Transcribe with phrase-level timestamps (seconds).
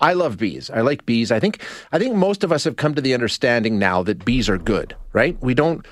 [0.00, 0.70] I love bees.
[0.70, 1.30] I like bees.
[1.30, 4.48] I think I think most of us have come to the understanding now that bees
[4.48, 5.36] are good, right?
[5.40, 5.86] We don't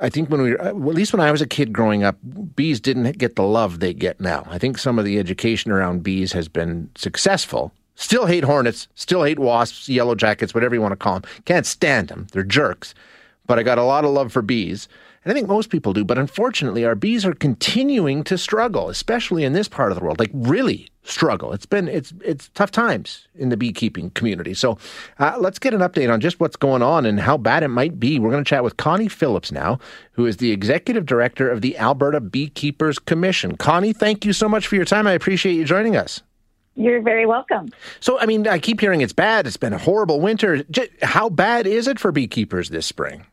[0.00, 2.16] I think when we, uh, at least when I was a kid growing up,
[2.56, 4.44] bees didn't get the love they get now.
[4.50, 7.72] I think some of the education around bees has been successful.
[7.94, 11.30] Still hate hornets, still hate wasps, yellow jackets, whatever you want to call them.
[11.44, 12.26] Can't stand them.
[12.32, 12.92] They're jerks.
[13.46, 14.88] But I got a lot of love for bees.
[15.24, 16.04] And I think most people do.
[16.04, 20.18] But unfortunately, our bees are continuing to struggle, especially in this part of the world.
[20.18, 21.52] Like really struggle.
[21.52, 24.54] It's been it's it's tough times in the beekeeping community.
[24.54, 24.78] So
[25.18, 28.00] uh, let's get an update on just what's going on and how bad it might
[28.00, 28.18] be.
[28.18, 29.78] We're going to chat with Connie Phillips now,
[30.12, 33.56] who is the executive director of the Alberta Beekeepers Commission.
[33.56, 35.06] Connie, thank you so much for your time.
[35.06, 36.22] I appreciate you joining us.
[36.76, 37.68] You're very welcome.
[38.00, 39.46] So, I mean, I keep hearing it's bad.
[39.46, 40.64] It's been a horrible winter.
[41.02, 43.26] How bad is it for beekeepers this spring?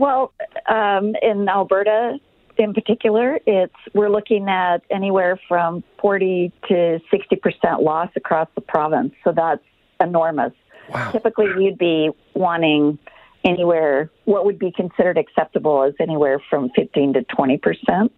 [0.00, 0.32] Well,
[0.66, 2.18] um, in Alberta,
[2.56, 8.62] in particular, it's we're looking at anywhere from 40 to 60 percent loss across the
[8.62, 9.12] province.
[9.22, 9.62] So that's
[10.00, 10.54] enormous.
[10.88, 11.10] Wow.
[11.12, 12.98] Typically, you'd be wanting
[13.44, 18.12] anywhere what would be considered acceptable is anywhere from 15 to 20 percent.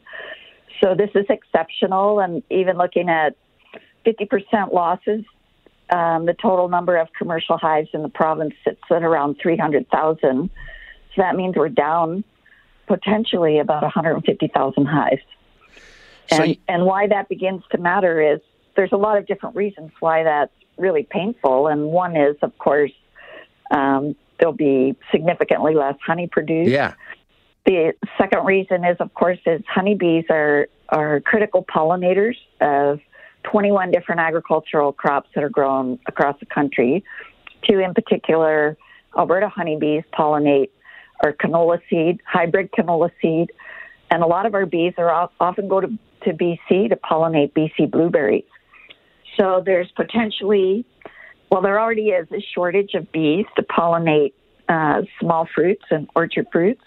[0.80, 3.34] So this is exceptional, and even looking at
[4.04, 5.24] 50 percent losses,
[5.90, 10.48] um, the total number of commercial hives in the province sits at around 300,000.
[11.14, 12.24] So that means we're down
[12.86, 15.22] potentially about 150,000 hives.
[16.30, 18.40] And, so you- and why that begins to matter is
[18.76, 21.66] there's a lot of different reasons why that's really painful.
[21.68, 22.92] And one is, of course,
[23.70, 26.70] um, there'll be significantly less honey produced.
[26.70, 26.94] Yeah.
[27.64, 33.00] The second reason is, of course, is honeybees are, are critical pollinators of
[33.44, 37.04] 21 different agricultural crops that are grown across the country.
[37.68, 38.76] Two in particular,
[39.16, 40.70] Alberta honeybees pollinate
[41.22, 43.52] our canola seed, hybrid canola seed,
[44.10, 45.88] and a lot of our bees are often go to,
[46.24, 48.44] to BC to pollinate BC blueberries.
[49.38, 50.84] So there's potentially,
[51.50, 54.34] well, there already is a shortage of bees to pollinate
[54.68, 56.82] uh, small fruits and orchard fruits,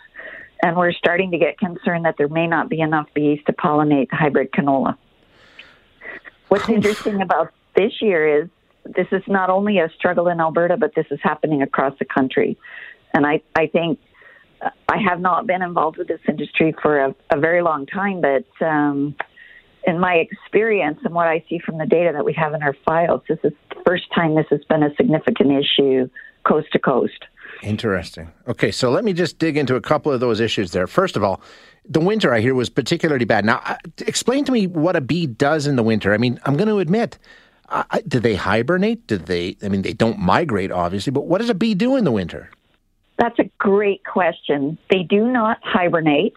[0.62, 4.08] and we're starting to get concerned that there may not be enough bees to pollinate
[4.12, 4.98] hybrid canola.
[6.50, 8.50] What's interesting about this year is
[8.86, 12.58] this is not only a struggle in Alberta, but this is happening across the country.
[13.14, 14.00] And I, I think
[14.88, 18.66] I have not been involved with this industry for a, a very long time, but
[18.66, 19.16] um,
[19.86, 22.76] in my experience and what I see from the data that we have in our
[22.86, 26.10] files, this is the first time this has been a significant issue
[26.44, 27.26] coast to coast.
[27.64, 28.32] Interesting.
[28.48, 30.88] Okay, so let me just dig into a couple of those issues there.
[30.88, 31.42] First of all,
[31.88, 33.46] the winter I hear was particularly bad.
[33.46, 36.14] Now, uh, explain to me what a bee does in the winter.
[36.14, 37.18] I mean, I'm going to admit,
[37.70, 39.08] uh, do they hibernate?
[39.08, 39.58] Do they?
[39.64, 42.50] I mean, they don't migrate, obviously, but what does a bee do in the winter?
[43.18, 44.78] That's a great question.
[44.90, 46.34] They do not hibernate.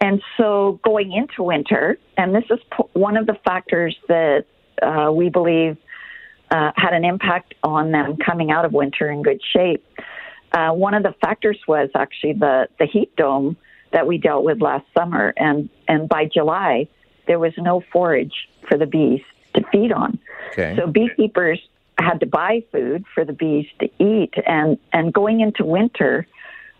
[0.00, 2.58] And so going into winter, and this is
[2.92, 4.44] one of the factors that
[4.82, 5.76] uh, we believe
[6.50, 9.86] uh, had an impact on them coming out of winter in good shape.
[10.52, 13.56] Uh, one of the factors was actually the, the heat dome
[13.92, 15.32] that we dealt with last summer.
[15.36, 16.88] And, and by July,
[17.26, 19.22] there was no forage for the bees
[19.54, 20.18] to feed on.
[20.52, 20.76] Okay.
[20.76, 21.60] So beekeepers
[21.98, 24.34] had to buy food for the bees to eat.
[24.46, 26.26] And, and going into winter,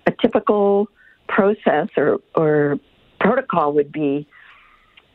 [0.07, 0.89] a typical
[1.29, 2.79] process or, or
[3.21, 4.27] protocol would be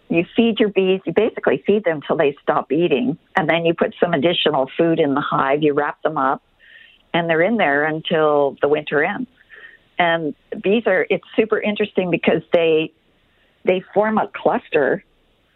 [0.10, 3.76] you feed your bees, you basically feed them till they stop eating, and then you
[3.76, 6.42] put some additional food in the hive, you wrap them up,
[7.14, 9.30] and they're in there until the winter ends.
[10.00, 10.34] And
[10.64, 12.92] bees are it's super interesting because they
[13.66, 15.04] they form a cluster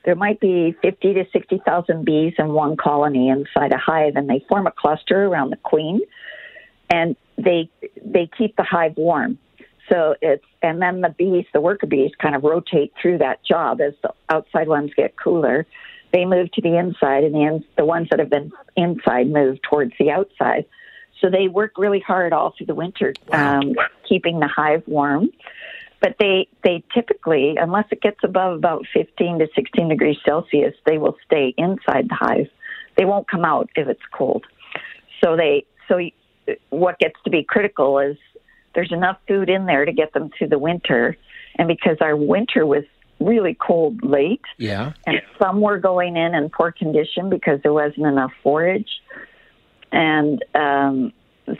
[0.05, 4.45] there might be 50 to 60,000 bees in one colony inside a hive, and they
[4.49, 6.01] form a cluster around the queen,
[6.89, 7.69] and they
[8.03, 9.37] they keep the hive warm.
[9.91, 13.81] So it's and then the bees, the worker bees, kind of rotate through that job
[13.81, 15.65] as the outside ones get cooler.
[16.11, 19.59] They move to the inside, and the in, the ones that have been inside move
[19.61, 20.65] towards the outside.
[21.21, 23.75] So they work really hard all through the winter, um,
[24.07, 25.29] keeping the hive warm
[26.03, 30.97] but they they typically unless it gets above about 15 to 16 degrees celsius they
[30.97, 32.49] will stay inside the hive.
[32.97, 34.45] They won't come out if it's cold.
[35.23, 35.99] So they so
[36.69, 38.17] what gets to be critical is
[38.75, 41.15] there's enough food in there to get them through the winter.
[41.57, 42.83] And because our winter was
[43.19, 44.91] really cold late yeah.
[45.05, 48.89] and some were going in in poor condition because there wasn't enough forage.
[49.91, 51.13] And um,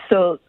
[0.09, 0.39] so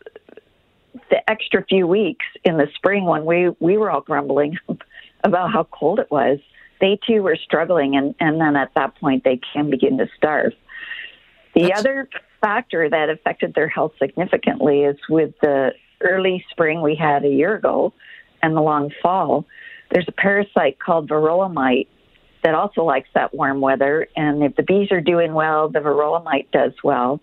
[1.11, 4.59] the extra few weeks in the spring when we we were all grumbling
[5.25, 6.39] about how cold it was,
[6.81, 10.53] they too were struggling, and and then at that point they can begin to starve.
[11.55, 11.81] The That's...
[11.81, 12.09] other
[12.41, 17.55] factor that affected their health significantly is with the early spring we had a year
[17.55, 17.93] ago
[18.43, 19.47] and the long fall.
[19.91, 21.89] There's a parasite called varroa mite
[22.43, 26.23] that also likes that warm weather, and if the bees are doing well, the varroa
[26.23, 27.21] mite does well.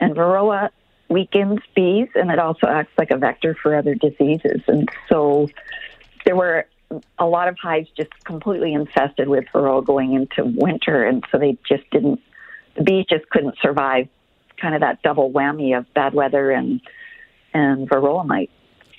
[0.00, 0.70] And Varroa
[1.10, 4.62] weakens bees, and it also acts like a vector for other diseases.
[4.66, 5.48] And so
[6.24, 6.66] there were
[7.18, 11.58] a lot of hives just completely infested with Varroa going into winter, and so they
[11.68, 12.20] just didn't.
[12.76, 14.08] The bees just couldn't survive.
[14.60, 16.80] Kind of that double whammy of bad weather and
[17.52, 18.50] and Varroa mite.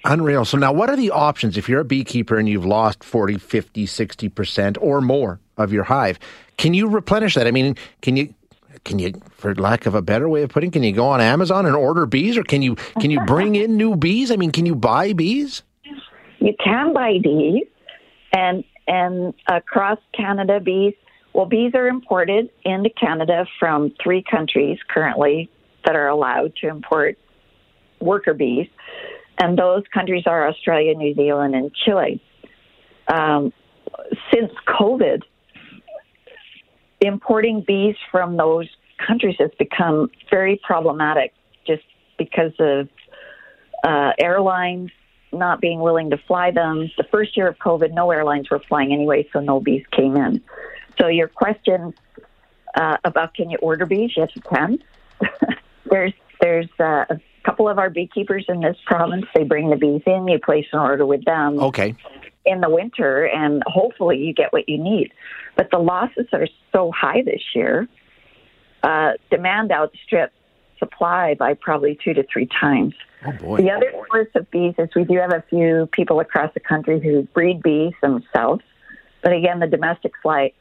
[0.04, 0.46] Unreal.
[0.46, 3.86] So now what are the options if you're a beekeeper and you've lost 40, 50,
[3.86, 6.20] 60% or more of your hive?
[6.58, 7.46] Can you replenish that?
[7.46, 8.34] I mean, can you
[8.84, 11.22] can you for lack of a better way of putting it, can you go on
[11.22, 14.32] Amazon and order bees or can you can you bring in new bees?
[14.32, 15.64] I mean, can you buy bees?
[16.40, 17.68] You can buy bees
[18.34, 20.94] and and across Canada bees
[21.34, 25.50] well bees are imported into Canada from three countries currently
[25.86, 27.18] that are allowed to import
[28.00, 28.68] worker bees
[29.42, 32.22] and those countries are Australia, New Zealand, and Chile.
[33.08, 33.52] Um,
[34.32, 35.24] since COVID,
[37.02, 38.70] importing bees from those
[39.06, 41.34] countries has become very problematic
[41.66, 41.84] just
[42.18, 42.88] because of
[43.84, 44.92] uh, airlines
[45.34, 46.92] not being willing to fly them.
[46.98, 50.42] The first year of COVID, no airlines were flying anyway, so no bees came in.
[51.00, 51.94] So, your question
[52.76, 54.12] uh, about can you order bees?
[54.16, 54.80] Yes, you can.
[55.90, 60.02] there's there's uh, a couple of our beekeepers in this province, they bring the bees
[60.06, 61.60] in, you place an order with them.
[61.60, 61.96] Okay.
[62.46, 65.12] In the winter, and hopefully you get what you need.
[65.56, 67.88] But the losses are so high this year,
[68.84, 70.34] uh, demand outstrips
[70.80, 72.96] supply by probably two to three times.
[73.26, 73.58] Oh boy.
[73.58, 77.00] The other source of bees is we do have a few people across the country
[77.00, 78.64] who breed bees themselves,
[79.22, 80.52] but again, the domestic supply,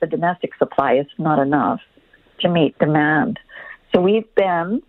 [0.00, 1.80] the domestic supply is not enough
[2.40, 3.38] to meet demand.
[3.94, 4.82] So we've been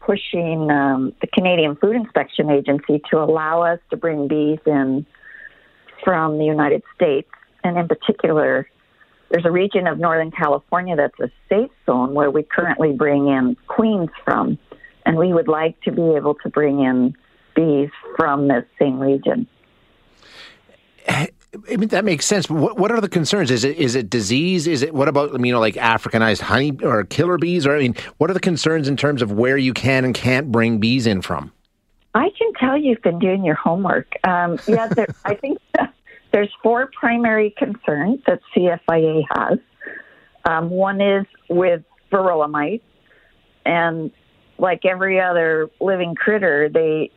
[0.00, 5.06] pushing um, the Canadian Food Inspection Agency to allow us to bring bees in
[6.04, 7.28] from the United States.
[7.64, 8.68] And in particular,
[9.30, 13.56] there's a region of Northern California that's a safe zone where we currently bring in
[13.66, 14.58] queens from.
[15.06, 17.14] And we would like to be able to bring in
[17.54, 19.46] bees from this same region.
[21.70, 22.46] I mean, that makes sense.
[22.46, 23.50] But what, what are the concerns?
[23.50, 24.66] Is it is it disease?
[24.66, 27.66] Is it what about you know like Africanized honey or killer bees?
[27.66, 30.50] Or I mean, what are the concerns in terms of where you can and can't
[30.50, 31.52] bring bees in from?
[32.14, 34.06] I can tell you've been doing your homework.
[34.26, 35.58] Um, yeah, there, I think
[36.32, 39.58] there's four primary concerns that CFIA has.
[40.44, 42.84] Um, one is with varroa mites,
[43.64, 44.10] and
[44.58, 47.10] like every other living critter, they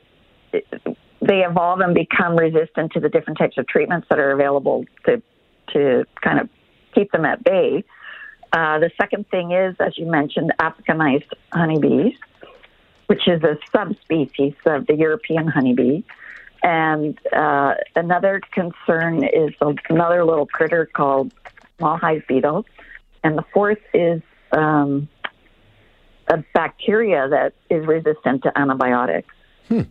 [1.21, 5.21] they evolve and become resistant to the different types of treatments that are available to
[5.73, 6.49] to kind of
[6.93, 7.83] keep them at bay.
[8.53, 12.13] Uh, the second thing is, as you mentioned, Africanized honeybees,
[13.07, 16.03] which is a subspecies of the European honeybee.
[16.65, 19.51] And uh, another concern is
[19.87, 21.31] another little critter called
[21.77, 22.65] small hive beetle.
[23.23, 25.07] And the fourth is um,
[26.27, 29.31] a bacteria that is resistant to antibiotics.
[29.67, 29.81] Hmm.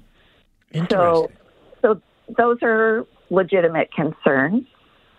[0.91, 1.31] So,
[1.81, 2.03] so
[2.37, 4.65] those are legitimate concerns.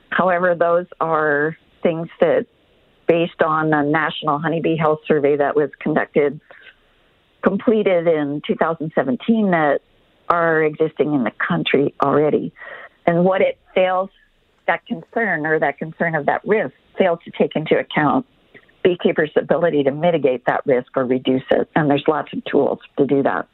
[0.10, 2.48] However, those are things that,
[3.08, 6.42] based on a national honeybee health survey that was conducted,
[7.44, 9.80] completed in 2017, that
[10.30, 12.54] are existing in the country already.
[13.06, 14.10] And what it fails,
[14.68, 18.25] that concern or that concern of that risk, fails to take into account
[18.83, 21.68] beekeepers' ability to mitigate that risk or reduce it.
[21.75, 23.48] And there's lots of tools to do that.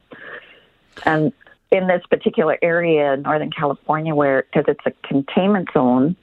[1.06, 1.32] And
[1.72, 6.18] in this particular area in Northern California, where because it's a containment zone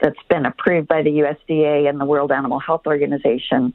[0.00, 3.72] that's been approved by the USDA and the World Animal Health Organization,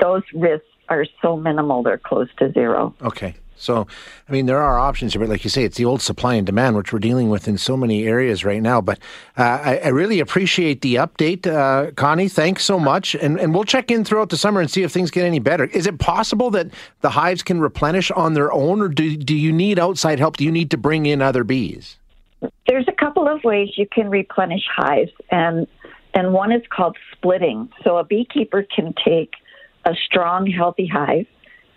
[0.00, 2.94] those risks are so minimal they're close to zero.
[3.02, 3.34] Okay.
[3.56, 3.86] So,
[4.28, 6.46] I mean, there are options here, but like you say, it's the old supply and
[6.46, 8.80] demand, which we're dealing with in so many areas right now.
[8.80, 8.98] But
[9.36, 12.28] uh, I, I, really appreciate the update, uh, Connie.
[12.28, 13.14] Thanks so much.
[13.14, 15.64] And, and we'll check in throughout the summer and see if things get any better.
[15.64, 16.68] Is it possible that
[17.00, 20.36] the hives can replenish on their own, or do, do you need outside help?
[20.36, 21.96] Do you need to bring in other bees?
[22.66, 25.66] There's a couple of ways you can replenish hives, and
[26.12, 27.68] and one is called splitting.
[27.84, 29.34] So a beekeeper can take
[29.84, 31.26] a strong, healthy hive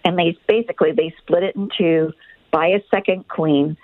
[0.09, 2.11] and they basically they split it in two,
[2.51, 3.77] buy a second queen,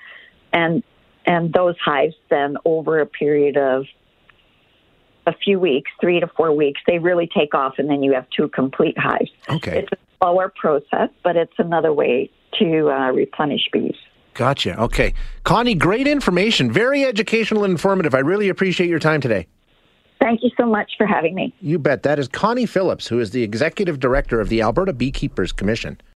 [0.51, 0.83] and
[1.25, 3.85] and those hives then over a period of
[5.27, 8.27] a few weeks, three to four weeks, they really take off, and then you have
[8.35, 9.29] two complete hives.
[9.49, 13.95] Okay, it's a slower process, but it's another way to uh, replenish bees.
[14.33, 14.77] Gotcha.
[14.81, 15.13] Okay.
[15.43, 16.69] Connie, great information.
[16.69, 18.13] Very educational and informative.
[18.13, 19.47] I really appreciate your time today.
[20.19, 21.53] Thank you so much for having me.
[21.61, 22.03] You bet.
[22.03, 26.01] That is Connie Phillips, who is the Executive Director of the Alberta Beekeepers Commission.